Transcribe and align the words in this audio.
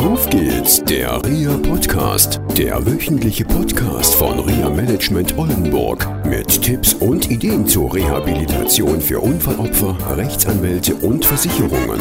Auf 0.00 0.30
geht's, 0.30 0.82
der 0.82 1.22
RIA 1.26 1.58
Podcast, 1.58 2.40
der 2.56 2.86
wöchentliche 2.86 3.44
Podcast 3.44 4.14
von 4.14 4.38
RIA 4.38 4.70
Management 4.70 5.36
Oldenburg 5.36 6.08
mit 6.24 6.62
Tipps 6.62 6.94
und 6.94 7.30
Ideen 7.30 7.66
zur 7.66 7.94
Rehabilitation 7.94 8.98
für 9.02 9.20
Unfallopfer, 9.20 9.98
Rechtsanwälte 10.16 10.94
und 10.94 11.26
Versicherungen. 11.26 12.00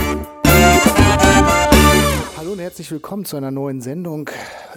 Herzlich 2.69 2.91
willkommen 2.91 3.25
zu 3.25 3.35
einer 3.35 3.49
neuen 3.49 3.81
Sendung 3.81 4.29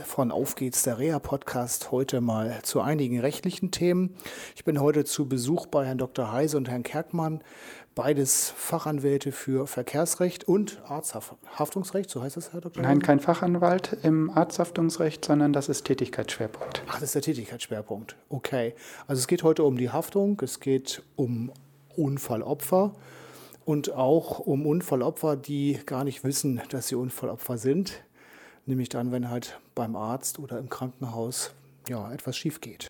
von 0.07 0.31
Auf 0.31 0.55
geht's, 0.55 0.83
der 0.83 0.99
REA 0.99 1.19
Podcast. 1.19 1.93
Heute 1.93 2.23
mal 2.23 2.59
zu 2.63 2.81
einigen 2.81 3.21
rechtlichen 3.21 3.71
Themen. 3.71 4.17
Ich 4.57 4.65
bin 4.65 4.81
heute 4.81 5.05
zu 5.05 5.29
Besuch 5.29 5.67
bei 5.67 5.85
Herrn 5.85 5.99
Dr. 5.99 6.33
Heise 6.33 6.57
und 6.57 6.71
Herrn 6.71 6.85
Kerkmann 6.85 7.43
beides 7.95 8.49
Fachanwälte 8.57 9.31
für 9.31 9.67
Verkehrsrecht 9.67 10.49
und 10.49 10.81
Arzthaftungsrecht, 10.89 12.09
so 12.09 12.23
heißt 12.23 12.39
das, 12.39 12.55
Herr 12.55 12.63
Dr. 12.63 12.83
Nein, 12.83 13.03
kein 13.03 13.21
Fachanwalt 13.21 13.99
im 14.03 14.31
Arzthaftungsrecht, 14.31 15.23
sondern 15.23 15.53
das 15.53 15.69
ist 15.69 15.85
Tätigkeitsschwerpunkt. 15.85 16.85
Ach, 16.89 16.95
das 16.95 17.03
ist 17.03 17.15
der 17.15 17.23
Tätigkeitsschwerpunkt. 17.23 18.17
Okay. 18.31 18.75
Also 19.07 19.21
es 19.21 19.27
geht 19.27 19.43
heute 19.43 19.65
um 19.65 19.77
die 19.77 19.91
Haftung, 19.91 20.41
es 20.43 20.61
geht 20.61 21.03
um 21.15 21.53
Unfallopfer 21.95 22.95
und 23.65 23.93
auch 23.93 24.39
um 24.39 24.67
Unfallopfer, 24.67 25.37
die 25.37 25.79
gar 25.87 26.05
nicht 26.05 26.25
wissen, 26.25 26.61
dass 26.71 26.89
sie 26.89 26.95
Unfallopfer 26.95 27.59
sind. 27.59 28.03
Nämlich 28.67 28.89
dann, 28.89 29.11
wenn 29.13 29.29
halt 29.29 29.59
beim 29.75 29.97
Arzt 29.97 30.39
oder 30.39 30.59
im 30.59 30.69
Krankenhaus 30.69 31.53
ja, 31.89 32.13
etwas 32.13 32.37
schief 32.37 32.61
geht. 32.61 32.89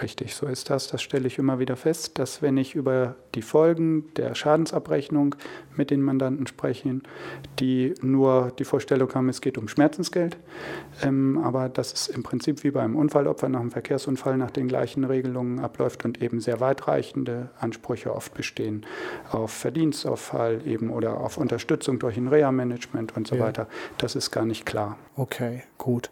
Richtig, 0.00 0.34
so 0.34 0.46
ist 0.46 0.70
das. 0.70 0.88
Das 0.88 1.02
stelle 1.02 1.26
ich 1.26 1.38
immer 1.38 1.58
wieder 1.58 1.76
fest, 1.76 2.18
dass 2.18 2.42
wenn 2.42 2.56
ich 2.56 2.74
über 2.74 3.16
die 3.34 3.42
Folgen 3.42 4.12
der 4.14 4.34
Schadensabrechnung 4.34 5.34
mit 5.76 5.90
den 5.90 6.00
Mandanten 6.00 6.46
spreche, 6.46 7.00
die 7.58 7.94
nur 8.00 8.52
die 8.58 8.64
Vorstellung 8.64 9.12
haben, 9.14 9.28
es 9.28 9.40
geht 9.40 9.58
um 9.58 9.68
Schmerzensgeld, 9.68 10.38
ähm, 11.02 11.38
aber 11.38 11.68
dass 11.68 11.92
es 11.92 12.08
im 12.08 12.22
Prinzip 12.22 12.64
wie 12.64 12.70
beim 12.70 12.96
Unfallopfer 12.96 13.48
nach 13.48 13.60
einem 13.60 13.70
Verkehrsunfall 13.70 14.38
nach 14.38 14.50
den 14.50 14.68
gleichen 14.68 15.04
Regelungen 15.04 15.58
abläuft 15.58 16.04
und 16.04 16.22
eben 16.22 16.40
sehr 16.40 16.60
weitreichende 16.60 17.50
Ansprüche 17.58 18.14
oft 18.14 18.32
bestehen 18.32 18.86
auf 19.30 19.50
Verdienstausfall 19.50 20.66
eben 20.66 20.90
oder 20.90 21.18
auf 21.18 21.36
Unterstützung 21.36 21.98
durch 21.98 22.16
ein 22.16 22.28
Reha-Management 22.28 23.16
und 23.16 23.26
so 23.26 23.36
ja. 23.36 23.44
weiter. 23.44 23.68
Das 23.98 24.14
ist 24.14 24.30
gar 24.30 24.46
nicht 24.46 24.64
klar. 24.64 24.96
Okay, 25.16 25.64
gut 25.76 26.10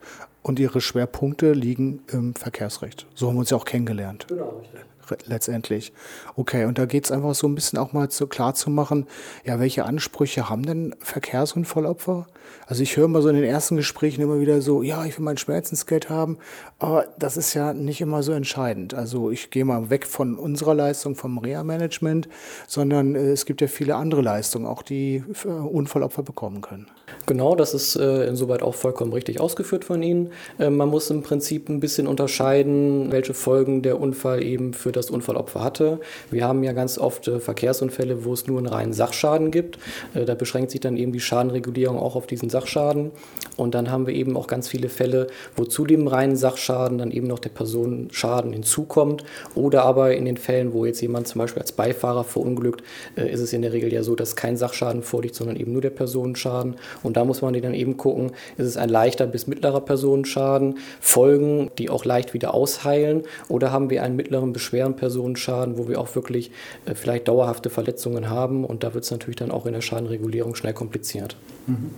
und 0.48 0.58
ihre 0.58 0.80
Schwerpunkte 0.80 1.52
liegen 1.52 2.00
im 2.10 2.34
Verkehrsrecht. 2.34 3.06
So 3.14 3.28
haben 3.28 3.36
wir 3.36 3.40
uns 3.40 3.50
ja 3.50 3.56
auch 3.56 3.64
kennengelernt. 3.64 4.26
Genau, 4.28 4.60
richtig 4.60 4.80
letztendlich. 5.26 5.92
Okay, 6.36 6.64
und 6.64 6.78
da 6.78 6.86
geht 6.86 7.04
es 7.04 7.12
einfach 7.12 7.34
so 7.34 7.46
ein 7.46 7.54
bisschen 7.54 7.78
auch 7.78 7.92
mal 7.92 8.10
so 8.10 8.26
klar 8.26 8.54
zu 8.54 8.70
machen, 8.70 9.06
ja, 9.44 9.60
welche 9.60 9.84
Ansprüche 9.84 10.48
haben 10.48 10.64
denn 10.64 10.94
Verkehrsunfallopfer? 11.00 12.26
Also 12.66 12.82
ich 12.82 12.96
höre 12.96 13.08
mal 13.08 13.22
so 13.22 13.28
in 13.28 13.36
den 13.36 13.44
ersten 13.44 13.76
Gesprächen 13.76 14.22
immer 14.22 14.40
wieder 14.40 14.60
so, 14.60 14.82
ja, 14.82 15.04
ich 15.04 15.18
will 15.18 15.24
mein 15.24 15.38
Schmerzensgeld 15.38 16.10
haben, 16.10 16.38
aber 16.78 17.06
das 17.18 17.36
ist 17.36 17.54
ja 17.54 17.72
nicht 17.72 18.00
immer 18.00 18.22
so 18.22 18.32
entscheidend. 18.32 18.94
Also 18.94 19.30
ich 19.30 19.50
gehe 19.50 19.64
mal 19.64 19.90
weg 19.90 20.06
von 20.06 20.36
unserer 20.36 20.74
Leistung 20.74 21.14
vom 21.14 21.38
Reha-Management, 21.38 22.28
sondern 22.66 23.14
äh, 23.14 23.30
es 23.30 23.46
gibt 23.46 23.60
ja 23.60 23.68
viele 23.68 23.96
andere 23.96 24.22
Leistungen, 24.22 24.66
auch 24.66 24.82
die 24.82 25.22
äh, 25.44 25.48
Unfallopfer 25.48 26.22
bekommen 26.22 26.60
können. 26.60 26.88
Genau, 27.26 27.54
das 27.54 27.74
ist 27.74 27.96
äh, 27.96 28.26
insoweit 28.26 28.62
auch 28.62 28.74
vollkommen 28.74 29.12
richtig 29.12 29.40
ausgeführt 29.40 29.84
von 29.84 30.02
Ihnen. 30.02 30.30
Äh, 30.58 30.70
man 30.70 30.88
muss 30.88 31.10
im 31.10 31.22
Prinzip 31.22 31.68
ein 31.68 31.80
bisschen 31.80 32.06
unterscheiden, 32.06 33.10
welche 33.12 33.34
Folgen 33.34 33.82
der 33.82 34.00
Unfall 34.00 34.42
eben 34.42 34.74
für 34.74 34.92
das 34.92 34.97
Unfallopfer 35.06 35.62
hatte. 35.62 36.00
Wir 36.30 36.46
haben 36.46 36.62
ja 36.62 36.72
ganz 36.72 36.98
oft 36.98 37.28
äh, 37.28 37.40
Verkehrsunfälle, 37.40 38.24
wo 38.24 38.32
es 38.32 38.46
nur 38.46 38.58
einen 38.58 38.66
reinen 38.66 38.92
Sachschaden 38.92 39.50
gibt. 39.50 39.78
Äh, 40.14 40.24
da 40.24 40.34
beschränkt 40.34 40.70
sich 40.70 40.80
dann 40.80 40.96
eben 40.96 41.12
die 41.12 41.20
Schadenregulierung 41.20 41.98
auch 41.98 42.16
auf 42.16 42.26
diesen 42.26 42.50
Sachschaden. 42.50 43.10
Und 43.56 43.74
dann 43.74 43.90
haben 43.90 44.06
wir 44.06 44.14
eben 44.14 44.36
auch 44.36 44.46
ganz 44.46 44.68
viele 44.68 44.88
Fälle, 44.88 45.28
wo 45.56 45.64
zu 45.64 45.84
dem 45.84 46.06
reinen 46.06 46.36
Sachschaden 46.36 46.98
dann 46.98 47.10
eben 47.10 47.26
noch 47.26 47.38
der 47.38 47.50
Personenschaden 47.50 48.52
hinzukommt. 48.52 49.24
Oder 49.54 49.84
aber 49.84 50.14
in 50.14 50.24
den 50.24 50.36
Fällen, 50.36 50.72
wo 50.72 50.84
jetzt 50.84 51.00
jemand 51.00 51.28
zum 51.28 51.40
Beispiel 51.40 51.62
als 51.62 51.72
Beifahrer 51.72 52.24
verunglückt, 52.24 52.82
äh, 53.16 53.30
ist 53.30 53.40
es 53.40 53.52
in 53.52 53.62
der 53.62 53.72
Regel 53.72 53.92
ja 53.92 54.02
so, 54.02 54.14
dass 54.14 54.36
kein 54.36 54.56
Sachschaden 54.56 55.02
vorliegt, 55.02 55.34
sondern 55.34 55.56
eben 55.56 55.72
nur 55.72 55.82
der 55.82 55.90
Personenschaden. 55.90 56.76
Und 57.02 57.16
da 57.16 57.24
muss 57.24 57.42
man 57.42 57.54
dann 57.54 57.74
eben 57.74 57.96
gucken, 57.96 58.32
ist 58.56 58.66
es 58.66 58.76
ein 58.76 58.88
leichter 58.88 59.26
bis 59.26 59.46
mittlerer 59.46 59.80
Personenschaden, 59.80 60.78
Folgen, 61.00 61.70
die 61.78 61.90
auch 61.90 62.04
leicht 62.04 62.34
wieder 62.34 62.54
ausheilen, 62.54 63.22
oder 63.48 63.72
haben 63.72 63.90
wir 63.90 64.02
einen 64.02 64.16
mittleren 64.16 64.52
bis 64.52 64.62
schweren 64.88 64.96
Personenschaden, 64.96 65.78
wo 65.78 65.88
wir 65.88 66.00
auch 66.00 66.14
wirklich 66.14 66.50
äh, 66.86 66.94
vielleicht 66.94 67.28
dauerhafte 67.28 67.70
Verletzungen 67.70 68.28
haben. 68.28 68.64
Und 68.64 68.82
da 68.82 68.94
wird 68.94 69.04
es 69.04 69.10
natürlich 69.10 69.36
dann 69.36 69.50
auch 69.50 69.66
in 69.66 69.72
der 69.72 69.80
Schadenregulierung 69.80 70.54
schnell 70.54 70.74
kompliziert. 70.74 71.36
Mhm. 71.66 71.90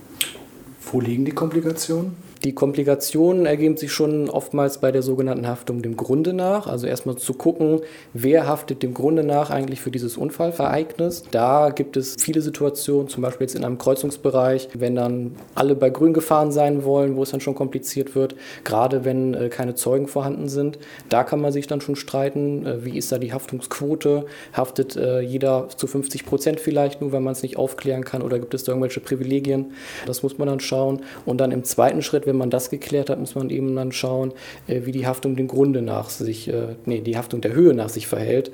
Wo 0.91 0.99
liegen 0.99 1.25
die 1.25 1.31
Komplikationen? 1.31 2.15
Die 2.43 2.53
Komplikationen 2.53 3.45
ergeben 3.45 3.77
sich 3.77 3.91
schon 3.91 4.27
oftmals 4.27 4.79
bei 4.79 4.91
der 4.91 5.03
sogenannten 5.03 5.47
Haftung 5.47 5.83
dem 5.83 5.95
Grunde 5.95 6.33
nach. 6.33 6.65
Also 6.65 6.87
erstmal 6.87 7.15
zu 7.17 7.35
gucken, 7.35 7.81
wer 8.13 8.47
haftet 8.47 8.81
dem 8.81 8.95
Grunde 8.95 9.23
nach 9.23 9.51
eigentlich 9.51 9.79
für 9.79 9.91
dieses 9.91 10.17
Unfallvereignis. 10.17 11.25
Da 11.29 11.69
gibt 11.69 11.97
es 11.97 12.15
viele 12.19 12.41
Situationen, 12.41 13.09
zum 13.09 13.21
Beispiel 13.21 13.45
jetzt 13.45 13.55
in 13.55 13.63
einem 13.63 13.77
Kreuzungsbereich, 13.77 14.69
wenn 14.73 14.95
dann 14.95 15.35
alle 15.53 15.75
bei 15.75 15.91
Grün 15.91 16.13
gefahren 16.13 16.51
sein 16.51 16.83
wollen, 16.83 17.15
wo 17.15 17.21
es 17.21 17.29
dann 17.29 17.41
schon 17.41 17.53
kompliziert 17.53 18.15
wird, 18.15 18.35
gerade 18.63 19.05
wenn 19.05 19.35
äh, 19.35 19.49
keine 19.49 19.75
Zeugen 19.75 20.07
vorhanden 20.07 20.49
sind. 20.49 20.79
Da 21.09 21.23
kann 21.23 21.41
man 21.41 21.51
sich 21.51 21.67
dann 21.67 21.79
schon 21.79 21.95
streiten, 21.95 22.65
äh, 22.65 22.83
wie 22.83 22.97
ist 22.97 23.11
da 23.11 23.19
die 23.19 23.33
Haftungsquote? 23.33 24.25
Haftet 24.51 24.95
äh, 24.95 25.19
jeder 25.19 25.67
zu 25.69 25.85
50 25.85 26.25
Prozent 26.25 26.59
vielleicht 26.59 27.01
nur, 27.01 27.11
wenn 27.11 27.21
man 27.21 27.33
es 27.33 27.43
nicht 27.43 27.57
aufklären 27.57 28.03
kann 28.03 28.23
oder 28.23 28.39
gibt 28.39 28.55
es 28.55 28.63
da 28.63 28.71
irgendwelche 28.71 28.99
Privilegien? 28.99 29.73
Das 30.07 30.23
muss 30.23 30.39
man 30.39 30.47
dann 30.47 30.59
schauen. 30.59 31.01
Und 31.27 31.37
dann 31.37 31.51
im 31.51 31.63
zweiten 31.63 32.01
Schritt, 32.01 32.25
wenn 32.31 32.37
man 32.37 32.49
das 32.49 32.69
geklärt 32.69 33.09
hat, 33.09 33.19
muss 33.19 33.35
man 33.35 33.49
eben 33.49 33.75
dann 33.75 33.91
schauen, 33.91 34.31
äh, 34.65 34.85
wie 34.85 34.93
die 34.93 35.05
Haftung 35.05 35.35
dem 35.35 35.49
Grunde 35.49 35.81
nach 35.81 36.09
sich, 36.09 36.47
äh, 36.47 36.75
nee, 36.85 37.01
die 37.01 37.17
Haftung 37.17 37.41
der 37.41 37.51
Höhe 37.53 37.73
nach 37.73 37.89
sich 37.89 38.07
verhält. 38.07 38.51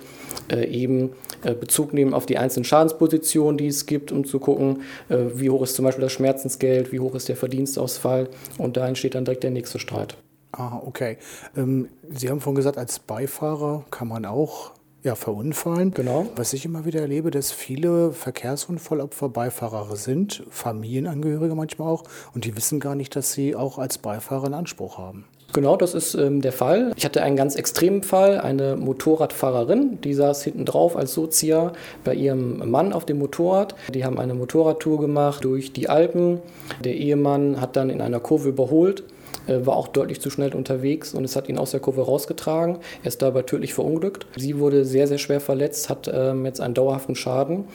Äh, 0.52 0.66
eben 0.68 1.12
Bezug 1.60 1.94
nehmen 1.94 2.16
auf 2.16 2.26
die 2.26 2.40
einzelnen 2.40 2.64
Schadenspositionen, 2.64 3.60
die 3.60 3.68
es 3.68 3.86
gibt, 3.86 4.12
um 4.12 4.26
zu 4.26 4.40
gucken, 4.40 4.82
wie 5.08 5.52
hoch 5.52 5.62
ist 5.62 5.76
zum 5.76 5.86
Beispiel 5.86 6.02
das 6.02 6.12
Schmerzensgeld, 6.12 6.92
wie 6.92 7.00
hoch 7.00 7.14
ist 7.14 7.30
der 7.30 7.36
Verdienstausfall. 7.36 8.28
Und 8.58 8.76
da 8.76 8.88
entsteht 8.88 9.14
dann 9.14 9.24
direkt 9.24 9.44
der 9.44 9.52
nächste 9.52 9.78
Streit. 9.78 10.18
Ah, 10.52 10.82
okay. 10.84 11.18
Ähm, 11.56 11.90
Sie 12.10 12.30
haben 12.30 12.42
vorhin 12.42 12.56
gesagt, 12.56 12.80
als 12.80 12.98
Beifahrer 12.98 13.86
kann 13.92 14.08
man 14.08 14.26
auch 14.26 14.72
ja, 15.04 15.16
verunfallen. 15.16 15.92
Genau. 15.92 16.28
Was 16.36 16.54
ich 16.54 16.66
immer 16.66 16.86
wieder 16.86 17.02
erlebe, 17.02 17.32
dass 17.32 17.52
viele 17.52 18.12
Verkehrsunfallopfer 18.12 19.30
Beifahrer 19.30 19.96
sind, 19.96 20.44
Familienangehörige 20.50 21.56
manchmal 21.56 21.90
auch, 21.90 22.04
und 22.34 22.46
die 22.46 22.56
wissen 22.58 22.80
gar 22.80 22.96
nicht, 22.96 23.16
dass 23.16 23.34
sie 23.34 23.56
auch 23.56 23.78
als 23.78 23.98
Beifahrer 23.98 24.46
einen 24.46 24.54
Anspruch 24.54 24.98
haben. 24.98 25.26
Genau, 25.54 25.78
das 25.78 25.94
ist 25.94 26.14
ähm, 26.14 26.42
der 26.42 26.52
Fall. 26.52 26.92
Ich 26.98 27.06
hatte 27.06 27.24
einen 27.24 27.38
ganz 27.38 27.56
extremen 27.56 28.04
Fall, 28.04 28.42
eine 28.42 28.76
Motorradfahrerin, 28.76 30.02
die 30.02 30.14
saß 30.14 30.44
hinten 30.44 30.66
drauf 30.66 30.98
als 30.98 31.14
Sozia 31.14 31.72
bei 32.04 32.14
ihrem 32.14 32.70
Mann 32.70 32.92
auf 32.92 33.06
dem 33.06 33.20
Motorrad. 33.20 33.76
Die 33.94 34.04
haben 34.04 34.20
eine 34.20 34.34
Motorradtour 34.34 35.00
gemacht 35.00 35.46
durch 35.46 35.72
die 35.72 35.88
Alpen. 35.88 36.40
Der 36.84 36.96
Ehemann 36.96 37.62
hat 37.62 37.78
dann 37.78 37.90
in 37.90 38.02
einer 38.02 38.20
Kurve 38.20 38.50
überholt 38.50 39.04
war 39.48 39.76
auch 39.76 39.88
deutlich 39.88 40.22
zu 40.22 40.30
schnell 40.30 40.54
unterwegs 40.54 41.14
und 41.14 41.24
es 41.24 41.36
hat 41.36 41.50
ihn 41.50 41.58
aus 41.58 41.72
der 41.72 41.80
Kurve 41.80 42.02
rausgetragen. 42.02 42.80
Er 43.04 43.08
ist 43.08 43.22
dabei 43.22 43.44
tödlich 43.44 43.74
verunglückt. 43.74 44.26
Sie 44.36 44.60
wurde 44.60 44.86
sehr, 44.86 45.08
sehr 45.08 45.18
schwer 45.18 45.40
verletzt, 45.40 45.90
hat 45.90 46.10
ähm, 46.14 46.46
jetzt 46.46 46.62
einen 46.62 46.74
dauerhaften 46.74 47.16
Schaden 47.16 47.66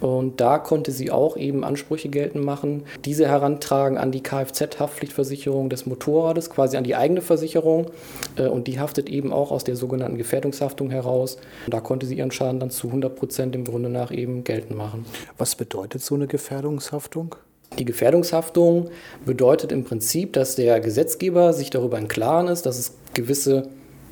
und 0.00 0.40
da 0.40 0.58
konnte 0.58 0.92
sie 0.92 1.10
auch 1.10 1.36
eben 1.36 1.64
Ansprüche 1.64 2.08
geltend 2.08 2.44
machen. 2.44 2.84
Diese 3.04 3.28
herantragen 3.28 3.98
an 3.98 4.12
die 4.12 4.22
Kfz-Haftpflichtversicherung 4.22 5.70
des 5.70 5.86
Motorrades, 5.86 6.50
quasi 6.50 6.76
an 6.76 6.84
die 6.84 6.96
eigene 6.96 7.20
Versicherung 7.20 7.86
äh, 8.36 8.46
und 8.46 8.66
die 8.66 8.80
haftet 8.80 9.08
eben 9.08 9.32
auch 9.32 9.50
aus 9.50 9.64
der 9.64 9.76
sogenannten 9.76 10.18
Gefährdungshaftung 10.18 10.90
heraus. 10.90 11.36
Und 11.66 11.74
da 11.74 11.80
konnte 11.80 12.06
sie 12.06 12.16
ihren 12.16 12.30
Schaden 12.30 12.60
dann 12.60 12.70
zu 12.70 12.88
100 12.88 13.14
Prozent 13.14 13.54
im 13.54 13.64
Grunde 13.64 13.88
nach 13.88 14.10
eben 14.10 14.44
geltend 14.44 14.76
machen. 14.76 15.06
Was 15.38 15.54
bedeutet 15.54 16.02
so 16.02 16.14
eine 16.14 16.26
Gefährdungshaftung? 16.26 17.36
Die 17.80 17.86
Gefährdungshaftung 17.86 18.90
bedeutet 19.24 19.72
im 19.72 19.84
Prinzip, 19.84 20.34
dass 20.34 20.54
der 20.54 20.80
Gesetzgeber 20.80 21.54
sich 21.54 21.70
darüber 21.70 21.96
im 21.96 22.08
Klaren 22.08 22.46
ist, 22.46 22.66
dass 22.66 22.78
es 22.78 22.94
gewisse 23.14 23.68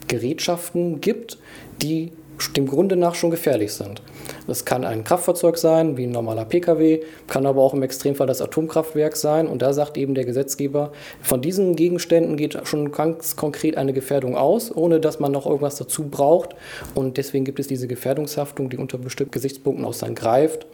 Gerätschaften 0.08 1.02
gibt, 1.02 1.36
die 1.82 2.12
dem 2.56 2.66
Grunde 2.66 2.96
nach 2.96 3.14
schon 3.14 3.30
gefährlich 3.30 3.74
sind. 3.74 4.00
Das 4.46 4.64
kann 4.64 4.84
ein 4.84 5.04
Kraftfahrzeug 5.04 5.58
sein, 5.58 5.98
wie 5.98 6.04
ein 6.04 6.12
normaler 6.12 6.46
Pkw, 6.46 7.00
kann 7.26 7.44
aber 7.44 7.60
auch 7.60 7.74
im 7.74 7.82
Extremfall 7.82 8.26
das 8.26 8.40
Atomkraftwerk 8.40 9.16
sein. 9.16 9.46
Und 9.46 9.60
da 9.60 9.74
sagt 9.74 9.98
eben 9.98 10.14
der 10.14 10.24
Gesetzgeber, 10.24 10.92
von 11.20 11.42
diesen 11.42 11.76
Gegenständen 11.76 12.38
geht 12.38 12.58
schon 12.66 12.90
ganz 12.90 13.36
konkret 13.36 13.76
eine 13.76 13.92
Gefährdung 13.92 14.34
aus, 14.34 14.74
ohne 14.74 14.98
dass 14.98 15.20
man 15.20 15.32
noch 15.32 15.44
irgendwas 15.44 15.76
dazu 15.76 16.04
braucht. 16.08 16.54
Und 16.94 17.18
deswegen 17.18 17.44
gibt 17.44 17.60
es 17.60 17.66
diese 17.66 17.86
Gefährdungshaftung, 17.86 18.70
die 18.70 18.78
unter 18.78 18.96
bestimmten 18.96 19.32
Gesichtspunkten 19.32 19.84
auch 19.84 19.94
dann 19.94 20.14
greift. 20.14 20.66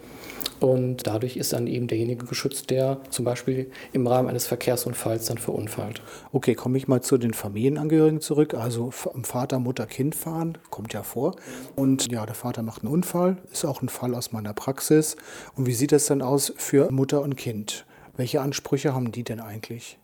Und 0.64 1.06
dadurch 1.06 1.37
ist 1.37 1.52
dann 1.52 1.66
eben 1.66 1.88
derjenige 1.88 2.25
geschützt, 2.25 2.70
der 2.70 2.99
zum 3.11 3.26
Beispiel 3.26 3.70
im 3.93 4.06
Rahmen 4.06 4.31
eines 4.31 4.46
Verkehrsunfalls 4.46 5.26
dann 5.26 5.37
verunfallt. 5.37 6.00
Okay, 6.32 6.55
komme 6.55 6.78
ich 6.78 6.88
mal 6.88 7.02
zu 7.02 7.19
den 7.19 7.34
Familienangehörigen 7.34 8.22
zurück. 8.22 8.55
Also 8.55 8.90
Vater, 8.90 9.58
Mutter, 9.58 9.84
Kind 9.84 10.14
fahren, 10.14 10.56
kommt 10.70 10.94
ja 10.94 11.02
vor. 11.02 11.37
Und 11.76 12.11
ja, 12.11 12.25
der 12.25 12.34
Vater 12.34 12.62
macht 12.62 12.82
einen 12.82 12.94
Unfall, 12.94 13.37
ist 13.52 13.66
auch 13.66 13.82
ein 13.82 13.90
Fall 13.90 14.14
aus 14.14 14.32
meiner 14.32 14.55
Praxis. 14.55 15.16
Und 15.55 15.66
wie 15.66 15.75
sieht 15.75 15.93
das 15.93 16.06
dann 16.06 16.22
aus 16.22 16.55
für 16.56 16.90
Mutter 16.90 17.20
und 17.20 17.37
Kind? 17.37 17.84
Welche 18.16 18.40
Ansprüche 18.40 18.94
haben 18.94 19.12
die 19.12 19.22
denn 19.22 19.40
eigentlich? 19.40 19.99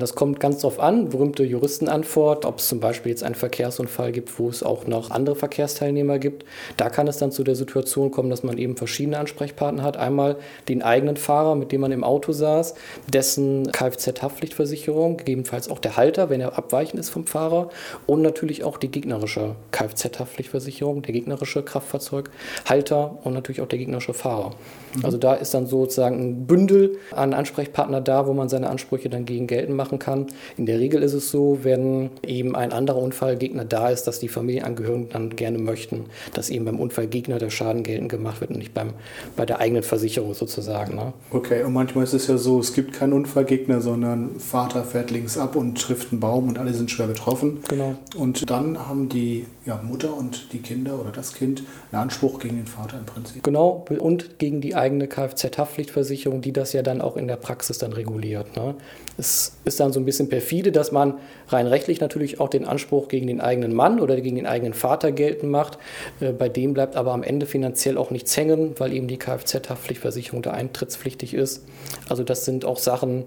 Das 0.00 0.14
kommt 0.14 0.40
ganz 0.40 0.58
drauf 0.60 0.80
an, 0.80 1.10
berühmte 1.10 1.44
Juristenantwort, 1.44 2.44
ob 2.44 2.58
es 2.58 2.68
zum 2.68 2.80
Beispiel 2.80 3.10
jetzt 3.10 3.22
einen 3.22 3.34
Verkehrsunfall 3.34 4.12
gibt, 4.12 4.38
wo 4.38 4.48
es 4.48 4.62
auch 4.62 4.86
noch 4.86 5.10
andere 5.10 5.36
Verkehrsteilnehmer 5.36 6.18
gibt. 6.18 6.44
Da 6.76 6.88
kann 6.88 7.06
es 7.06 7.18
dann 7.18 7.30
zu 7.30 7.44
der 7.44 7.54
Situation 7.54 8.10
kommen, 8.10 8.30
dass 8.30 8.42
man 8.42 8.58
eben 8.58 8.76
verschiedene 8.76 9.18
Ansprechpartner 9.18 9.82
hat. 9.82 9.96
Einmal 9.96 10.36
den 10.68 10.82
eigenen 10.82 11.16
Fahrer, 11.16 11.54
mit 11.54 11.70
dem 11.70 11.82
man 11.82 11.92
im 11.92 12.02
Auto 12.02 12.32
saß, 12.32 12.74
dessen 13.12 13.70
Kfz-Haftpflichtversicherung, 13.70 15.18
gegebenenfalls 15.18 15.70
auch 15.70 15.78
der 15.78 15.96
Halter, 15.96 16.30
wenn 16.30 16.40
er 16.40 16.56
abweichend 16.56 16.98
ist 16.98 17.10
vom 17.10 17.26
Fahrer 17.26 17.68
und 18.06 18.22
natürlich 18.22 18.64
auch 18.64 18.78
die 18.78 18.90
gegnerische 18.90 19.54
Kfz-Haftpflichtversicherung, 19.72 21.02
der 21.02 21.12
gegnerische 21.12 21.62
Kraftfahrzeughalter 21.62 23.18
und 23.22 23.34
natürlich 23.34 23.60
auch 23.60 23.68
der 23.68 23.78
gegnerische 23.78 24.14
Fahrer. 24.14 24.54
Mhm. 24.94 25.04
Also 25.04 25.18
da 25.18 25.34
ist 25.34 25.52
dann 25.54 25.66
sozusagen 25.66 26.20
ein 26.20 26.46
Bündel 26.46 26.98
an 27.12 27.34
Ansprechpartner 27.34 28.00
da, 28.00 28.26
wo 28.26 28.32
man 28.32 28.48
seine 28.48 28.70
Ansprüche 28.70 29.08
dann 29.10 29.24
gegen 29.24 29.46
geltend 29.46 29.76
macht 29.76 29.89
machen 29.90 29.98
kann. 29.98 30.26
In 30.56 30.66
der 30.66 30.78
Regel 30.78 31.02
ist 31.02 31.12
es 31.12 31.30
so, 31.30 31.58
wenn 31.62 32.10
eben 32.22 32.54
ein 32.54 32.72
anderer 32.72 32.98
Unfallgegner 32.98 33.64
da 33.64 33.90
ist, 33.90 34.04
dass 34.04 34.20
die 34.20 34.28
Familienangehörigen 34.28 35.08
dann 35.10 35.36
gerne 35.36 35.58
möchten, 35.58 36.06
dass 36.34 36.50
eben 36.50 36.64
beim 36.64 36.78
Unfallgegner 36.78 37.38
der 37.38 37.50
Schaden 37.50 37.82
geltend 37.82 38.10
gemacht 38.10 38.40
wird 38.40 38.50
und 38.50 38.58
nicht 38.58 38.74
beim, 38.74 38.92
bei 39.36 39.46
der 39.46 39.58
eigenen 39.58 39.82
Versicherung 39.82 40.34
sozusagen. 40.34 40.94
Ne? 40.94 41.12
Okay, 41.30 41.62
und 41.64 41.72
manchmal 41.72 42.04
ist 42.04 42.14
es 42.14 42.26
ja 42.26 42.38
so, 42.38 42.60
es 42.60 42.72
gibt 42.72 42.92
keinen 42.92 43.12
Unfallgegner, 43.12 43.80
sondern 43.80 44.38
Vater 44.38 44.84
fährt 44.84 45.10
links 45.10 45.36
ab 45.36 45.56
und 45.56 45.80
trifft 45.80 46.12
einen 46.12 46.20
Baum 46.20 46.48
und 46.48 46.58
alle 46.58 46.72
sind 46.72 46.90
schwer 46.90 47.06
betroffen. 47.06 47.60
Genau. 47.68 47.96
Und 48.16 48.48
dann 48.50 48.86
haben 48.88 49.08
die 49.08 49.46
ja, 49.66 49.80
Mutter 49.82 50.16
und 50.16 50.52
die 50.52 50.58
Kinder 50.58 50.98
oder 51.00 51.10
das 51.10 51.34
Kind 51.34 51.62
einen 51.92 52.02
Anspruch 52.02 52.38
gegen 52.38 52.56
den 52.56 52.66
Vater 52.66 52.98
im 52.98 53.06
Prinzip. 53.06 53.42
Genau, 53.42 53.84
und 53.98 54.38
gegen 54.38 54.60
die 54.60 54.74
eigene 54.74 55.06
Kfz-Haftpflichtversicherung, 55.06 56.40
die 56.40 56.52
das 56.52 56.72
ja 56.72 56.82
dann 56.82 57.00
auch 57.00 57.16
in 57.16 57.28
der 57.28 57.36
Praxis 57.36 57.78
dann 57.78 57.92
reguliert. 57.92 58.56
Ne? 58.56 58.74
Es 59.16 59.52
ist 59.64 59.79
dann 59.80 59.92
so 59.92 60.00
ein 60.00 60.04
bisschen 60.04 60.28
perfide, 60.28 60.72
dass 60.72 60.92
man 60.92 61.14
rein 61.48 61.66
rechtlich 61.66 62.00
natürlich 62.00 62.40
auch 62.40 62.48
den 62.48 62.64
Anspruch 62.64 63.08
gegen 63.08 63.26
den 63.26 63.40
eigenen 63.40 63.74
Mann 63.74 64.00
oder 64.00 64.20
gegen 64.20 64.36
den 64.36 64.46
eigenen 64.46 64.74
Vater 64.74 65.12
geltend 65.12 65.50
macht. 65.50 65.78
Äh, 66.20 66.32
bei 66.32 66.48
dem 66.48 66.74
bleibt 66.74 66.96
aber 66.96 67.12
am 67.12 67.22
Ende 67.22 67.46
finanziell 67.46 67.98
auch 67.98 68.10
nichts 68.10 68.36
hängen, 68.36 68.74
weil 68.78 68.92
eben 68.92 69.08
die 69.08 69.18
Kfz-Haftpflichtversicherung 69.18 70.42
da 70.42 70.52
eintrittspflichtig 70.52 71.34
ist. 71.34 71.64
Also 72.08 72.22
das 72.22 72.44
sind 72.44 72.64
auch 72.64 72.78
Sachen, 72.78 73.24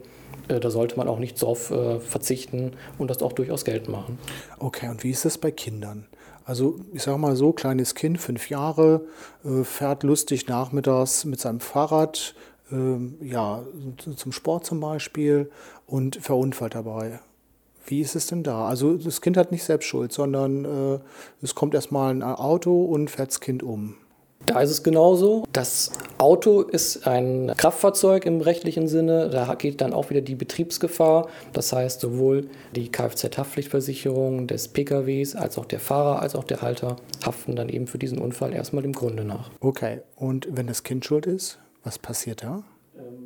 äh, 0.47 0.59
da 0.59 0.69
sollte 0.69 0.97
man 0.97 1.07
auch 1.07 1.19
nicht 1.19 1.41
darauf 1.41 1.71
äh, 1.71 1.99
verzichten 1.99 2.73
und 2.97 3.09
das 3.09 3.21
auch 3.21 3.33
durchaus 3.33 3.65
geltend 3.65 3.89
machen. 3.89 4.19
Okay, 4.59 4.89
und 4.89 5.03
wie 5.03 5.11
ist 5.11 5.25
das 5.25 5.37
bei 5.37 5.51
Kindern? 5.51 6.05
Also 6.45 6.75
ich 6.93 7.03
sage 7.03 7.17
mal 7.17 7.37
so, 7.37 7.53
kleines 7.53 7.95
Kind, 7.95 8.19
fünf 8.19 8.49
Jahre, 8.49 9.05
fährt 9.63 10.03
lustig 10.03 10.47
nachmittags 10.47 11.23
mit 11.23 11.39
seinem 11.39 11.61
Fahrrad 11.61 12.35
ja, 12.71 13.63
zum 14.15 14.31
Sport 14.31 14.65
zum 14.65 14.79
Beispiel 14.79 15.51
und 15.85 16.15
verunfallt 16.15 16.75
dabei. 16.75 17.19
Wie 17.85 18.01
ist 18.01 18.15
es 18.15 18.27
denn 18.27 18.43
da? 18.43 18.65
Also 18.65 18.95
das 18.95 19.21
Kind 19.21 19.37
hat 19.37 19.51
nicht 19.51 19.63
selbst 19.63 19.85
Schuld, 19.85 20.13
sondern 20.13 20.65
äh, 20.65 20.99
es 21.41 21.53
kommt 21.53 21.73
erstmal 21.73 22.13
ein 22.13 22.23
Auto 22.23 22.85
und 22.85 23.11
fährt 23.11 23.29
das 23.29 23.41
Kind 23.41 23.61
um. 23.61 23.95
Da 24.45 24.59
ist 24.59 24.71
es 24.71 24.83
genauso. 24.83 25.45
Das 25.53 25.91
Auto 26.17 26.61
ist 26.61 27.07
ein 27.07 27.53
Kraftfahrzeug 27.55 28.25
im 28.25 28.41
rechtlichen 28.41 28.87
Sinne. 28.87 29.29
Da 29.29 29.55
geht 29.55 29.79
dann 29.79 29.93
auch 29.93 30.09
wieder 30.09 30.21
die 30.21 30.35
Betriebsgefahr. 30.35 31.27
Das 31.53 31.71
heißt, 31.71 32.01
sowohl 32.01 32.49
die 32.75 32.89
Kfz-Haftpflichtversicherung 32.89 34.47
des 34.47 34.67
PKWs 34.67 35.35
als 35.35 35.57
auch 35.57 35.65
der 35.65 35.79
Fahrer 35.79 36.21
als 36.21 36.35
auch 36.35 36.43
der 36.43 36.61
Halter 36.61 36.97
haften 37.25 37.55
dann 37.55 37.69
eben 37.69 37.87
für 37.87 37.97
diesen 37.97 38.19
Unfall 38.19 38.53
erstmal 38.53 38.83
dem 38.83 38.93
Grunde 38.93 39.23
nach. 39.23 39.49
Okay, 39.61 40.01
und 40.15 40.47
wenn 40.51 40.67
das 40.67 40.83
Kind 40.83 41.05
schuld 41.05 41.25
ist? 41.25 41.59
Was 41.83 41.99
passiert 41.99 42.43
da? 42.43 42.63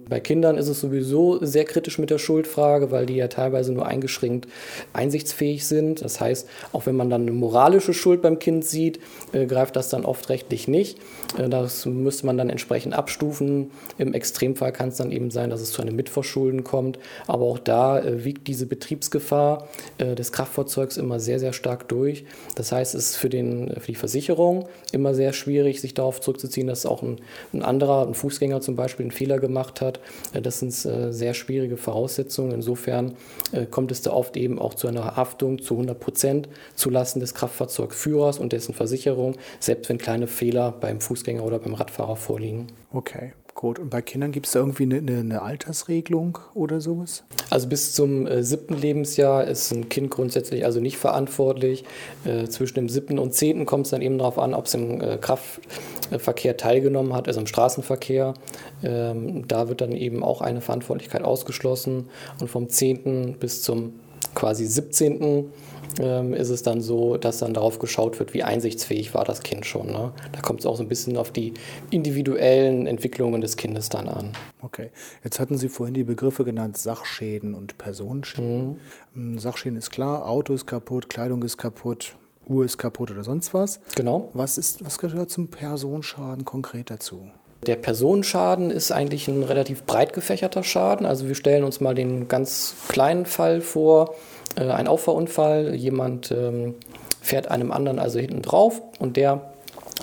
Bei 0.09 0.19
Kindern 0.19 0.57
ist 0.57 0.67
es 0.67 0.79
sowieso 0.79 1.43
sehr 1.43 1.65
kritisch 1.65 1.99
mit 1.99 2.09
der 2.09 2.17
Schuldfrage, 2.17 2.91
weil 2.91 3.05
die 3.05 3.15
ja 3.15 3.27
teilweise 3.27 3.73
nur 3.73 3.85
eingeschränkt 3.85 4.47
einsichtsfähig 4.93 5.67
sind. 5.67 6.01
Das 6.01 6.21
heißt, 6.21 6.47
auch 6.71 6.85
wenn 6.85 6.95
man 6.95 7.09
dann 7.09 7.23
eine 7.23 7.31
moralische 7.31 7.93
Schuld 7.93 8.21
beim 8.21 8.39
Kind 8.39 8.65
sieht, 8.65 8.99
äh, 9.33 9.45
greift 9.45 9.75
das 9.75 9.89
dann 9.89 10.05
oft 10.05 10.29
rechtlich 10.29 10.67
nicht. 10.67 10.99
Äh, 11.37 11.49
das 11.49 11.85
müsste 11.85 12.25
man 12.25 12.37
dann 12.37 12.49
entsprechend 12.49 12.93
abstufen. 12.93 13.71
Im 13.97 14.13
Extremfall 14.13 14.71
kann 14.71 14.89
es 14.89 14.97
dann 14.97 15.11
eben 15.11 15.31
sein, 15.31 15.49
dass 15.49 15.61
es 15.61 15.71
zu 15.71 15.81
einem 15.81 15.95
Mitverschulden 15.95 16.63
kommt. 16.63 16.99
Aber 17.27 17.45
auch 17.45 17.59
da 17.59 17.99
äh, 17.99 18.23
wiegt 18.23 18.47
diese 18.47 18.65
Betriebsgefahr 18.65 19.67
äh, 19.97 20.15
des 20.15 20.31
Kraftfahrzeugs 20.31 20.97
immer 20.97 21.19
sehr, 21.19 21.39
sehr 21.39 21.53
stark 21.53 21.87
durch. 21.89 22.25
Das 22.55 22.71
heißt, 22.71 22.95
es 22.95 23.11
ist 23.11 23.17
für, 23.17 23.29
den, 23.29 23.73
für 23.79 23.87
die 23.87 23.95
Versicherung 23.95 24.67
immer 24.91 25.13
sehr 25.13 25.33
schwierig, 25.33 25.81
sich 25.81 25.93
darauf 25.93 26.21
zurückzuziehen, 26.21 26.67
dass 26.67 26.85
auch 26.85 27.03
ein, 27.03 27.17
ein 27.53 27.61
anderer, 27.61 28.07
ein 28.07 28.13
Fußgänger 28.13 28.61
zum 28.61 28.75
Beispiel, 28.75 29.05
einen 29.05 29.11
Fehler 29.11 29.39
gemacht 29.39 29.81
hat 29.81 29.96
äh, 30.33 30.41
das 30.41 30.59
sind 30.59 30.73
äh, 30.85 31.11
sehr 31.11 31.33
schwierige 31.33 31.77
Voraussetzungen. 31.77 32.51
Insofern 32.51 33.15
äh, 33.51 33.65
kommt 33.65 33.91
es 33.91 34.01
da 34.01 34.11
oft 34.11 34.37
eben 34.37 34.59
auch 34.59 34.73
zu 34.73 34.87
einer 34.87 35.15
Haftung 35.15 35.61
zu 35.61 35.75
100 35.75 35.99
Prozent 35.99 36.49
zulasten 36.75 37.19
des 37.19 37.33
Kraftfahrzeugführers 37.33 38.39
und 38.39 38.53
dessen 38.53 38.73
Versicherung, 38.73 39.35
selbst 39.59 39.89
wenn 39.89 39.97
kleine 39.97 40.27
Fehler 40.27 40.71
beim 40.71 41.01
Fußgänger 41.01 41.43
oder 41.43 41.59
beim 41.59 41.73
Radfahrer 41.73 42.15
vorliegen. 42.15 42.67
Okay. 42.91 43.33
Gut, 43.57 43.79
und 43.79 43.89
bei 43.89 44.03
Kindern 44.03 44.31
gibt 44.31 44.45
es 44.45 44.51
da 44.51 44.59
irgendwie 44.59 44.83
eine, 44.83 44.97
eine, 44.97 45.41
Altersregelung 45.41 46.37
oder 46.53 46.79
sowas? 46.79 47.23
Also 47.49 47.67
bis 47.67 47.91
zum 47.95 48.27
äh, 48.27 48.43
siebten 48.43 48.75
Lebensjahr 48.75 49.45
ist 49.45 49.71
ein 49.71 49.89
Kind 49.89 50.11
grundsätzlich 50.11 50.63
also 50.63 50.79
nicht 50.79 50.97
verantwortlich. 50.97 51.83
Äh, 52.23 52.45
zwischen 52.49 52.75
dem 52.75 52.87
siebten 52.87 53.17
und 53.17 53.33
zehnten 53.33 53.65
kommt 53.65 53.87
es 53.87 53.89
dann 53.89 54.03
eben 54.03 54.19
darauf 54.19 54.37
an, 54.37 54.53
ob 54.53 54.67
es 54.67 54.75
im 54.75 55.01
äh, 55.01 55.17
Kraftverkehr 55.17 56.55
teilgenommen 56.55 57.15
hat, 57.15 57.27
also 57.27 57.39
im 57.39 57.47
Straßenverkehr. 57.47 58.35
Ähm, 58.83 59.47
da 59.47 59.69
wird 59.69 59.81
dann 59.81 59.93
eben 59.93 60.23
auch 60.23 60.41
eine 60.41 60.61
Verantwortlichkeit 60.61 61.23
ausgeschlossen. 61.23 62.09
Und 62.39 62.49
vom 62.49 62.69
zehnten 62.69 63.37
bis 63.39 63.63
zum 63.63 63.93
quasi 64.35 64.67
17 64.67 65.51
ähm, 65.99 66.33
ist 66.33 66.49
es 66.49 66.63
dann 66.63 66.81
so, 66.81 67.17
dass 67.17 67.39
dann 67.39 67.53
darauf 67.53 67.79
geschaut 67.79 68.19
wird, 68.19 68.33
wie 68.33 68.43
einsichtsfähig 68.43 69.13
war 69.13 69.25
das 69.25 69.41
Kind 69.41 69.65
schon. 69.65 69.87
Ne? 69.87 70.13
Da 70.31 70.41
kommt 70.41 70.59
es 70.61 70.65
auch 70.65 70.75
so 70.75 70.83
ein 70.83 70.89
bisschen 70.89 71.17
auf 71.17 71.31
die 71.31 71.53
individuellen 71.89 72.87
Entwicklungen 72.87 73.41
des 73.41 73.57
Kindes 73.57 73.89
dann 73.89 74.07
an. 74.07 74.31
Okay, 74.61 74.89
jetzt 75.23 75.39
hatten 75.39 75.57
Sie 75.57 75.69
vorhin 75.69 75.93
die 75.93 76.03
Begriffe 76.03 76.43
genannt 76.43 76.77
Sachschäden 76.77 77.53
und 77.53 77.77
Personenschäden. 77.77 78.67
Mhm. 78.67 78.79
Ähm, 79.15 79.39
Sachschäden 79.39 79.77
ist 79.77 79.91
klar, 79.91 80.27
Auto 80.27 80.53
ist 80.53 80.65
kaputt, 80.65 81.09
Kleidung 81.09 81.43
ist 81.43 81.57
kaputt, 81.57 82.15
Uhr 82.47 82.65
ist 82.65 82.77
kaputt 82.77 83.11
oder 83.11 83.23
sonst 83.23 83.53
was. 83.53 83.79
Genau. 83.95 84.29
Was, 84.33 84.57
ist, 84.57 84.85
was 84.85 84.99
gehört 84.99 85.29
zum 85.29 85.49
Personenschaden 85.49 86.45
konkret 86.45 86.89
dazu? 86.89 87.27
Der 87.65 87.75
Personenschaden 87.75 88.69
ist 88.69 88.91
eigentlich 88.91 89.27
ein 89.27 89.43
relativ 89.43 89.83
breit 89.83 90.13
gefächerter 90.13 90.63
Schaden. 90.63 91.05
Also 91.05 91.27
wir 91.27 91.35
stellen 91.35 91.63
uns 91.63 91.81
mal 91.81 91.95
den 91.95 92.27
ganz 92.27 92.75
kleinen 92.87 93.25
Fall 93.25 93.61
vor, 93.61 94.13
äh, 94.57 94.69
ein 94.69 94.87
Auffahrunfall, 94.87 95.75
jemand 95.75 96.31
ähm, 96.31 96.75
fährt 97.21 97.49
einem 97.49 97.71
anderen 97.71 97.99
also 97.99 98.19
hinten 98.19 98.41
drauf 98.41 98.81
und 98.99 99.17
der 99.17 99.53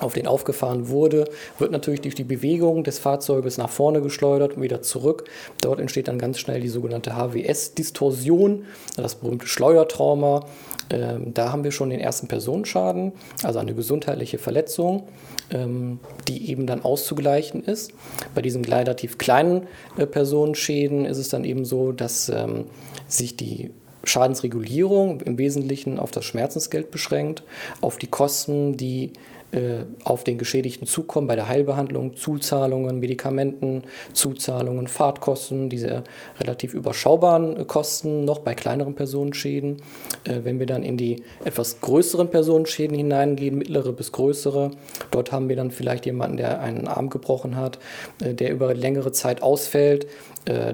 auf 0.00 0.14
den 0.14 0.26
aufgefahren 0.26 0.88
wurde, 0.88 1.25
wird 1.58 1.70
natürlich 1.70 2.00
durch 2.00 2.14
die 2.14 2.25
Bewegung 2.25 2.82
des 2.82 2.99
Fahrzeuges 2.99 3.58
nach 3.58 3.70
vorne 3.70 4.00
geschleudert 4.00 4.54
und 4.54 4.62
wieder 4.62 4.82
zurück. 4.82 5.25
Dort 5.61 5.78
entsteht 5.80 6.08
dann 6.08 6.18
ganz 6.18 6.38
schnell 6.40 6.61
die 6.61 6.68
sogenannte 6.68 7.16
HWS-Distorsion, 7.16 8.64
das 8.96 9.14
berühmte 9.14 9.46
Schleudertrauma. 9.46 10.46
Ähm, 10.90 11.32
da 11.32 11.52
haben 11.52 11.64
wir 11.64 11.70
schon 11.70 11.90
den 11.90 12.00
ersten 12.00 12.26
Personenschaden, 12.26 13.12
also 13.42 13.58
eine 13.58 13.75
gesundheitliche 13.75 14.38
Verletzung, 14.38 15.04
ähm, 15.50 16.00
die 16.28 16.50
eben 16.50 16.66
dann 16.66 16.82
auszugleichen 16.82 17.62
ist. 17.62 17.92
Bei 18.34 18.42
diesen 18.42 18.64
relativ 18.64 19.16
kleinen 19.16 19.66
äh, 19.96 20.06
Personenschäden 20.06 21.06
ist 21.06 21.18
es 21.18 21.28
dann 21.28 21.44
eben 21.44 21.64
so, 21.64 21.92
dass 21.92 22.28
ähm, 22.28 22.66
sich 23.06 23.37
die 23.37 23.70
Schadensregulierung 24.04 25.20
im 25.20 25.38
Wesentlichen 25.38 25.99
auf 25.99 26.11
das 26.11 26.25
Schmerzensgeld 26.25 26.90
beschränkt, 26.90 27.42
auf 27.80 27.96
die 27.96 28.06
Kosten, 28.06 28.76
die 28.76 29.12
äh, 29.54 29.84
auf 30.02 30.25
den 30.25 30.37
Geschädigten 30.37 30.87
zukommen 30.87 31.28
bei 31.28 31.37
der 31.37 31.49
Heilbehandlung, 31.49 32.16
Zuzahlungen, 32.16 32.99
Medikamenten, 32.99 33.84
Zuzahlungen, 34.12 34.88
Fahrtkosten, 34.88 35.68
diese 35.70 36.02
relativ 36.40 36.75
überschaubaren 36.75 37.64
Kosten 37.68 38.25
noch 38.25 38.40
bei 38.40 38.54
kleineren 38.54 38.94
Personenschäden. 38.94 39.76
Äh, 40.25 40.40
wenn 40.42 40.58
wir 40.58 40.66
dann 40.66 40.82
in 40.82 40.96
die 40.96 41.23
etwas 41.44 41.80
größeren 41.80 42.30
Personenschäden 42.30 42.96
hineingehen, 42.96 43.56
mittlere 43.56 43.92
bis 43.92 44.11
größere, 44.11 44.73
dort 45.12 45.30
haben 45.30 45.49
wir 45.49 45.54
dann 45.54 45.70
vielleicht 45.70 46.04
jemanden, 46.06 46.38
der 46.38 46.61
einen 46.61 46.88
Arm 46.88 47.08
gebrochen 47.08 47.54
hat, 47.54 47.78
äh, 48.25 48.34
der 48.34 48.50
über 48.50 48.75
längere 48.75 49.12
Zeit 49.12 49.42
ausfällt, 49.42 50.08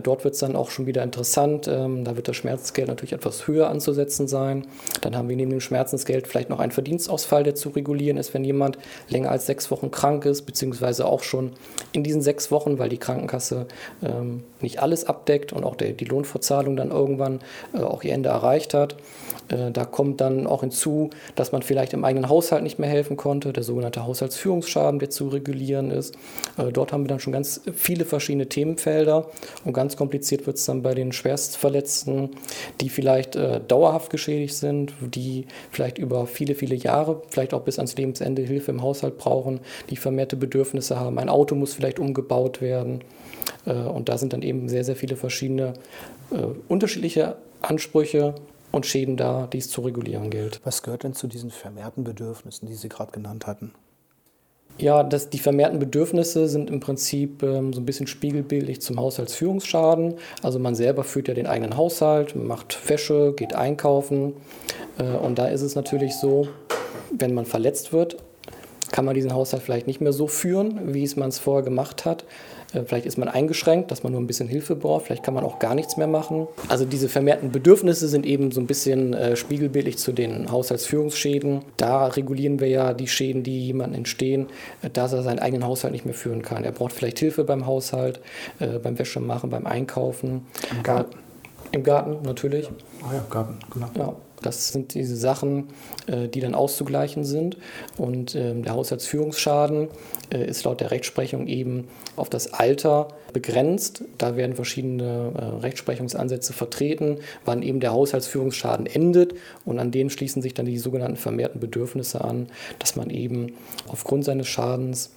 dort 0.02 0.24
wird 0.24 0.34
es 0.34 0.40
dann 0.40 0.56
auch 0.56 0.68
schon 0.68 0.86
wieder 0.86 1.04
interessant. 1.04 1.68
Ähm, 1.68 2.02
da 2.04 2.16
wird 2.16 2.26
das 2.26 2.34
Schmerzensgeld 2.34 2.88
natürlich 2.88 3.14
etwas 3.20 3.46
höher 3.46 3.68
anzusetzen 3.68 4.26
sein. 4.26 4.66
Dann 5.02 5.16
haben 5.16 5.28
wir 5.28 5.36
neben 5.36 5.50
dem 5.50 5.60
Schmerzensgeld 5.60 6.26
vielleicht 6.26 6.50
noch 6.50 6.60
einen 6.60 6.72
Verdienstausfall, 6.72 7.44
der 7.44 7.54
zu 7.54 7.68
regulieren 7.70 8.16
ist, 8.16 8.34
wenn 8.34 8.44
jemand 8.44 8.78
länger 9.08 9.30
als 9.30 9.46
sechs 9.46 9.70
Wochen 9.70 9.90
krank 9.90 10.24
ist, 10.24 10.42
beziehungsweise 10.42 11.06
auch 11.06 11.22
schon 11.22 11.52
in 11.92 12.02
diesen 12.02 12.22
sechs 12.22 12.50
Wochen, 12.50 12.78
weil 12.78 12.88
die 12.88 12.98
Krankenkasse 12.98 13.66
ähm, 14.02 14.44
nicht 14.60 14.80
alles 14.82 15.04
abdeckt 15.04 15.52
und 15.52 15.64
auch 15.64 15.76
der, 15.76 15.92
die 15.92 16.04
Lohnfortzahlung 16.04 16.76
dann 16.76 16.90
irgendwann 16.90 17.40
äh, 17.74 17.78
auch 17.78 18.02
ihr 18.02 18.12
Ende 18.12 18.30
erreicht 18.30 18.74
hat. 18.74 18.96
Äh, 19.48 19.70
da 19.70 19.84
kommt 19.84 20.20
dann 20.20 20.46
auch 20.46 20.60
hinzu, 20.60 21.10
dass 21.34 21.52
man 21.52 21.62
vielleicht 21.62 21.92
im 21.92 22.04
eigenen 22.04 22.28
Haushalt 22.28 22.62
nicht 22.62 22.78
mehr 22.78 22.88
helfen 22.88 23.16
konnte, 23.16 23.52
der 23.52 23.62
sogenannte 23.62 24.06
Haushaltsführungsschaden, 24.06 24.98
der 24.98 25.10
zu 25.10 25.28
regulieren 25.28 25.90
ist. 25.90 26.14
Äh, 26.56 26.72
dort 26.72 26.92
haben 26.92 27.04
wir 27.04 27.08
dann 27.08 27.20
schon 27.20 27.32
ganz 27.32 27.60
viele 27.74 28.04
verschiedene 28.04 28.48
Themenfelder 28.48 29.26
und 29.64 29.72
ganz 29.72 29.96
kompliziert 29.96 30.46
wird 30.46 30.56
es 30.56 30.64
dann 30.64 30.82
bei 30.82 30.94
den 30.94 31.12
Schwerstverletzten, 31.12 32.30
die 32.80 32.88
vielleicht 32.88 33.09
äh, 33.18 33.60
dauerhaft 33.66 34.10
geschädigt 34.10 34.54
sind, 34.54 34.92
die 35.00 35.46
vielleicht 35.70 35.98
über 35.98 36.26
viele, 36.26 36.54
viele 36.54 36.74
Jahre, 36.74 37.22
vielleicht 37.28 37.54
auch 37.54 37.62
bis 37.62 37.78
ans 37.78 37.96
Lebensende 37.96 38.42
Hilfe 38.42 38.70
im 38.70 38.82
Haushalt 38.82 39.18
brauchen, 39.18 39.60
die 39.90 39.96
vermehrte 39.96 40.36
Bedürfnisse 40.36 40.98
haben. 40.98 41.18
Ein 41.18 41.28
Auto 41.28 41.54
muss 41.54 41.74
vielleicht 41.74 41.98
umgebaut 41.98 42.60
werden. 42.60 43.00
Und 43.64 44.08
da 44.08 44.16
sind 44.16 44.32
dann 44.32 44.42
eben 44.42 44.68
sehr, 44.68 44.84
sehr 44.84 44.96
viele 44.96 45.16
verschiedene 45.16 45.74
unterschiedliche 46.68 47.36
Ansprüche 47.60 48.34
und 48.72 48.86
Schäden 48.86 49.16
da, 49.16 49.48
die 49.52 49.58
es 49.58 49.68
zu 49.68 49.82
regulieren 49.82 50.30
gilt. 50.30 50.60
Was 50.64 50.82
gehört 50.82 51.04
denn 51.04 51.12
zu 51.12 51.26
diesen 51.26 51.50
vermehrten 51.50 52.04
Bedürfnissen, 52.04 52.68
die 52.68 52.74
Sie 52.74 52.88
gerade 52.88 53.12
genannt 53.12 53.46
hatten? 53.46 53.72
Ja, 54.78 55.02
das, 55.02 55.28
die 55.28 55.38
vermehrten 55.38 55.78
Bedürfnisse 55.78 56.48
sind 56.48 56.70
im 56.70 56.80
Prinzip 56.80 57.42
ähm, 57.42 57.72
so 57.72 57.80
ein 57.80 57.84
bisschen 57.84 58.06
spiegelbildlich 58.06 58.80
zum 58.80 58.98
Haushaltsführungsschaden. 58.98 60.14
Also 60.42 60.58
man 60.58 60.74
selber 60.74 61.04
führt 61.04 61.28
ja 61.28 61.34
den 61.34 61.46
eigenen 61.46 61.76
Haushalt, 61.76 62.34
macht 62.34 62.88
Wäsche, 62.88 63.34
geht 63.36 63.54
einkaufen. 63.54 64.32
Äh, 64.98 65.04
und 65.04 65.38
da 65.38 65.48
ist 65.48 65.60
es 65.60 65.74
natürlich 65.74 66.14
so, 66.14 66.48
wenn 67.10 67.34
man 67.34 67.44
verletzt 67.44 67.92
wird, 67.92 68.16
kann 68.90 69.04
man 69.04 69.14
diesen 69.14 69.34
Haushalt 69.34 69.62
vielleicht 69.62 69.86
nicht 69.86 70.00
mehr 70.00 70.12
so 70.12 70.26
führen, 70.26 70.94
wie 70.94 71.04
es 71.04 71.14
man 71.14 71.28
es 71.28 71.38
vorher 71.38 71.62
gemacht 71.62 72.04
hat. 72.04 72.24
Äh, 72.72 72.82
vielleicht 72.84 73.06
ist 73.06 73.18
man 73.18 73.28
eingeschränkt, 73.28 73.90
dass 73.90 74.02
man 74.02 74.12
nur 74.12 74.20
ein 74.20 74.26
bisschen 74.26 74.48
Hilfe 74.48 74.76
braucht. 74.76 75.06
Vielleicht 75.06 75.22
kann 75.22 75.34
man 75.34 75.44
auch 75.44 75.58
gar 75.58 75.74
nichts 75.74 75.96
mehr 75.96 76.06
machen. 76.06 76.46
Also 76.68 76.84
diese 76.84 77.08
vermehrten 77.08 77.50
Bedürfnisse 77.50 78.08
sind 78.08 78.26
eben 78.26 78.50
so 78.50 78.60
ein 78.60 78.66
bisschen 78.66 79.14
äh, 79.14 79.36
spiegelbildlich 79.36 79.98
zu 79.98 80.12
den 80.12 80.50
Haushaltsführungsschäden. 80.50 81.62
Da 81.76 82.06
regulieren 82.06 82.60
wir 82.60 82.68
ja 82.68 82.94
die 82.94 83.08
Schäden, 83.08 83.42
die 83.42 83.66
jemandem 83.66 83.98
entstehen, 83.98 84.46
äh, 84.82 84.90
dass 84.90 85.12
er 85.12 85.22
seinen 85.22 85.38
eigenen 85.38 85.66
Haushalt 85.66 85.92
nicht 85.92 86.04
mehr 86.04 86.14
führen 86.14 86.42
kann. 86.42 86.64
Er 86.64 86.72
braucht 86.72 86.92
vielleicht 86.92 87.18
Hilfe 87.18 87.44
beim 87.44 87.66
Haushalt, 87.66 88.20
äh, 88.58 88.78
beim 88.78 88.98
Wäschemachen, 88.98 89.50
beim 89.50 89.66
Einkaufen. 89.66 90.46
Im 90.70 90.82
Garten. 90.82 91.12
Äh, 91.12 91.76
Im 91.76 91.82
Garten 91.82 92.22
natürlich. 92.22 92.68
Ah 93.02 93.14
ja, 93.14 93.24
Garten, 93.30 93.58
genau. 93.72 93.88
Ja. 93.96 94.16
Das 94.42 94.68
sind 94.72 94.94
diese 94.94 95.16
Sachen, 95.16 95.68
äh, 96.06 96.28
die 96.28 96.40
dann 96.40 96.54
auszugleichen 96.54 97.24
sind. 97.24 97.56
Und 97.96 98.34
ähm, 98.34 98.62
der 98.62 98.74
Haushaltsführungsschaden 98.74 99.88
äh, 100.32 100.44
ist 100.46 100.64
laut 100.64 100.80
der 100.80 100.90
Rechtsprechung 100.90 101.46
eben 101.46 101.88
auf 102.16 102.30
das 102.30 102.52
Alter 102.52 103.08
begrenzt. 103.32 104.04
Da 104.18 104.36
werden 104.36 104.54
verschiedene 104.56 105.32
äh, 105.36 105.60
Rechtsprechungsansätze 105.60 106.52
vertreten, 106.52 107.18
wann 107.44 107.62
eben 107.62 107.80
der 107.80 107.92
Haushaltsführungsschaden 107.92 108.86
endet. 108.86 109.34
Und 109.64 109.78
an 109.78 109.90
dem 109.90 110.10
schließen 110.10 110.42
sich 110.42 110.54
dann 110.54 110.66
die 110.66 110.78
sogenannten 110.78 111.16
vermehrten 111.16 111.60
Bedürfnisse 111.60 112.22
an, 112.22 112.48
dass 112.78 112.96
man 112.96 113.10
eben 113.10 113.54
aufgrund 113.88 114.24
seines 114.24 114.48
Schadens 114.48 115.10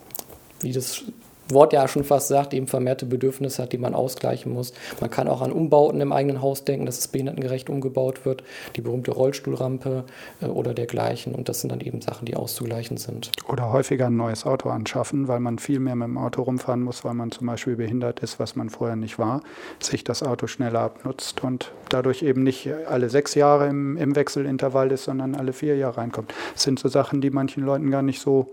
wie 0.61 0.71
das 0.71 1.03
Wort 1.49 1.73
ja 1.73 1.87
schon 1.87 2.03
fast 2.03 2.27
sagt, 2.29 2.53
eben 2.53 2.67
vermehrte 2.67 3.05
Bedürfnisse 3.05 3.63
hat, 3.63 3.73
die 3.73 3.77
man 3.77 3.93
ausgleichen 3.93 4.53
muss. 4.53 4.73
Man 5.01 5.09
kann 5.09 5.27
auch 5.27 5.41
an 5.41 5.51
Umbauten 5.51 5.99
im 6.01 6.13
eigenen 6.13 6.41
Haus 6.41 6.63
denken, 6.63 6.85
dass 6.85 6.99
es 6.99 7.07
behindertengerecht 7.07 7.69
umgebaut 7.69 8.25
wird, 8.25 8.43
die 8.75 8.81
berühmte 8.81 9.11
Rollstuhlrampe 9.11 10.05
äh, 10.41 10.45
oder 10.45 10.73
dergleichen. 10.73 11.35
Und 11.35 11.49
das 11.49 11.61
sind 11.61 11.71
dann 11.71 11.81
eben 11.81 12.01
Sachen, 12.01 12.25
die 12.25 12.35
auszugleichen 12.35 12.97
sind. 12.97 13.31
Oder 13.47 13.71
häufiger 13.71 14.07
ein 14.07 14.15
neues 14.15 14.45
Auto 14.45 14.69
anschaffen, 14.69 15.27
weil 15.27 15.39
man 15.39 15.59
viel 15.59 15.79
mehr 15.79 15.95
mit 15.95 16.07
dem 16.07 16.17
Auto 16.17 16.43
rumfahren 16.43 16.81
muss, 16.81 17.03
weil 17.03 17.13
man 17.13 17.31
zum 17.31 17.47
Beispiel 17.47 17.75
behindert 17.75 18.21
ist, 18.21 18.39
was 18.39 18.55
man 18.55 18.69
vorher 18.69 18.95
nicht 18.95 19.19
war, 19.19 19.41
sich 19.79 20.03
das 20.03 20.23
Auto 20.23 20.47
schneller 20.47 20.79
abnutzt 20.79 21.43
und 21.43 21.71
dadurch 21.89 22.23
eben 22.23 22.43
nicht 22.43 22.69
alle 22.87 23.09
sechs 23.09 23.35
Jahre 23.35 23.67
im, 23.67 23.97
im 23.97 24.15
Wechselintervall 24.15 24.91
ist, 24.91 25.05
sondern 25.05 25.35
alle 25.35 25.53
vier 25.53 25.75
Jahre 25.75 25.97
reinkommt. 25.97 26.33
Das 26.53 26.63
sind 26.63 26.79
so 26.79 26.89
Sachen, 26.89 27.21
die 27.21 27.29
manchen 27.29 27.63
Leuten 27.63 27.91
gar 27.91 28.01
nicht 28.01 28.21
so 28.21 28.51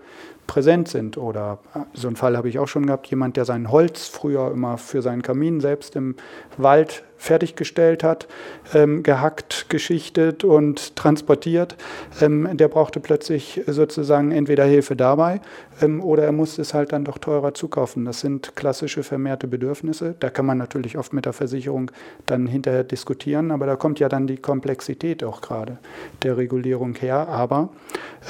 präsent 0.51 0.89
sind. 0.89 1.17
Oder 1.17 1.59
äh, 1.75 1.81
so 1.95 2.09
einen 2.09 2.17
Fall 2.17 2.37
habe 2.37 2.49
ich 2.49 2.59
auch 2.59 2.67
schon 2.67 2.80
gehabt, 2.87 3.07
jemand, 3.09 3.37
der 3.37 3.45
sein 3.45 3.71
Holz 3.71 4.09
früher 4.09 4.51
immer 4.51 4.79
für 4.79 5.03
seinen 5.03 5.23
Kamin 5.23 5.61
selbst 5.61 5.97
im 5.97 6.17
Wald 6.57 7.05
fertiggestellt 7.21 8.03
hat, 8.03 8.27
ähm, 8.73 9.03
gehackt, 9.03 9.67
geschichtet 9.69 10.43
und 10.43 10.97
transportiert, 10.97 11.77
ähm, 12.23 12.49
der 12.57 12.69
brauchte 12.69 12.99
plötzlich 12.99 13.61
sozusagen 13.67 14.33
entweder 14.33 14.65
Hilfe 14.65 14.97
dabei 14.97 15.43
ähm, 15.83 16.03
oder 16.03 16.25
er 16.25 16.33
musste 16.33 16.63
es 16.63 16.73
halt 16.73 16.93
dann 16.93 17.05
doch 17.05 17.19
teurer 17.19 17.53
zukaufen. 17.53 18.07
Das 18.07 18.21
sind 18.21 18.57
klassische 18.57 19.03
vermehrte 19.03 19.47
Bedürfnisse. 19.47 20.15
Da 20.19 20.31
kann 20.31 20.47
man 20.47 20.57
natürlich 20.57 20.97
oft 20.97 21.13
mit 21.13 21.27
der 21.27 21.35
Versicherung 21.35 21.91
dann 22.25 22.47
hinterher 22.47 22.85
diskutieren, 22.85 23.51
aber 23.51 23.67
da 23.67 23.77
kommt 23.77 24.01
ja 24.01 24.09
dann 24.09 24.27
die 24.27 24.39
Komplexität 24.39 25.23
auch 25.23 25.43
gerade 25.43 25.79
der 26.23 26.39
Regulierung 26.39 26.95
her. 26.95 27.29
Aber 27.29 27.69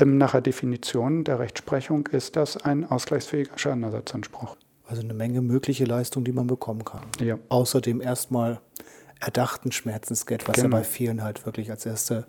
ähm, 0.01 0.19
nach 0.19 0.33
der 0.33 0.41
Definition 0.41 1.23
der 1.23 1.39
Rechtsprechung 1.39 2.09
ist 2.09 2.35
das 2.35 2.57
ein 2.57 2.91
ausgleichsfähiger 2.91 3.57
Schadenersatzanspruch. 3.57 4.57
Also 4.91 5.03
eine 5.03 5.15
Menge 5.15 5.41
mögliche 5.41 5.85
Leistung, 5.85 6.25
die 6.25 6.33
man 6.33 6.49
bekommen 6.49 6.85
kann. 6.85 7.03
Ja. 7.21 7.39
Außerdem 7.49 8.01
erstmal 8.01 8.61
erdachten 9.21 9.73
Schmerzensgeld, 9.73 10.49
was 10.49 10.57
Genau. 10.57 10.69
ja 10.69 10.81
bei 10.81 10.85
vielen 10.85 11.23
halt 11.23 11.47
wirklich 11.47 11.71
als 11.71 11.87
erste, 11.87 12.27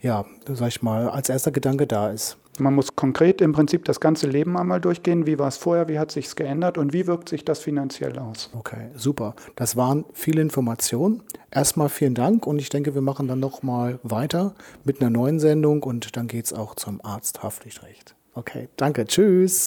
ja, 0.00 0.24
sag 0.48 0.68
ich 0.68 0.82
mal, 0.82 1.08
als 1.08 1.28
erster 1.28 1.50
Gedanke 1.50 1.86
da 1.86 2.10
ist. 2.10 2.38
Man 2.58 2.74
muss 2.74 2.94
konkret 2.94 3.40
im 3.40 3.52
Prinzip 3.52 3.86
das 3.86 3.98
ganze 3.98 4.26
Leben 4.26 4.58
einmal 4.58 4.78
durchgehen. 4.80 5.26
Wie 5.26 5.38
war 5.38 5.48
es 5.48 5.56
vorher? 5.56 5.88
Wie 5.88 5.98
hat 5.98 6.10
sich 6.10 6.34
geändert? 6.36 6.76
Und 6.76 6.92
wie 6.92 7.06
wirkt 7.06 7.30
sich 7.30 7.46
das 7.46 7.60
finanziell 7.60 8.18
aus? 8.18 8.50
Okay, 8.54 8.90
super. 8.94 9.34
Das 9.56 9.74
waren 9.76 10.04
viele 10.12 10.42
Informationen. 10.42 11.22
Erstmal 11.50 11.88
vielen 11.88 12.14
Dank 12.14 12.46
und 12.46 12.58
ich 12.58 12.68
denke, 12.68 12.94
wir 12.94 13.00
machen 13.00 13.26
dann 13.26 13.40
nochmal 13.40 14.00
weiter 14.02 14.54
mit 14.84 15.00
einer 15.00 15.08
neuen 15.10 15.40
Sendung 15.40 15.82
und 15.82 16.16
dann 16.16 16.28
geht 16.28 16.44
es 16.44 16.52
auch 16.52 16.74
zum 16.74 17.02
Arzt 17.02 17.42
Haftpflichtrecht. 17.42 18.14
Okay, 18.34 18.68
danke, 18.76 19.06
tschüss. 19.06 19.66